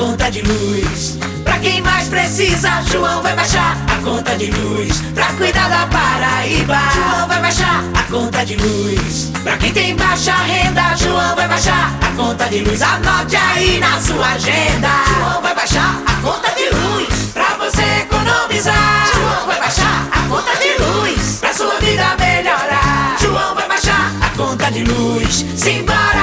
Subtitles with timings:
[0.00, 1.18] conta de luz.
[1.44, 5.02] Pra quem mais precisa, João vai baixar a conta de luz.
[5.14, 9.30] Pra cuidar da Paraíba, João vai baixar a conta de luz.
[9.42, 12.80] Pra quem tem baixa renda, João vai baixar a conta de luz.
[12.80, 14.88] Anote aí na sua agenda.
[15.18, 17.32] João vai baixar a conta de luz.
[17.34, 21.38] Pra você economizar, João vai baixar a conta de luz.
[21.40, 25.44] Pra sua vida melhorar, João vai baixar a conta de luz.
[25.56, 26.19] Simbora!